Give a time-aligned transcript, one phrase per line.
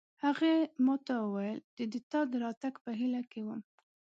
[0.25, 0.53] هغې
[0.85, 3.61] ما ته وویل چې د تا د راتګ په هیله کې وم